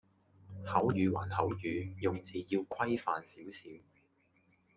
[0.65, 3.69] 口語還口語，用字要規範少少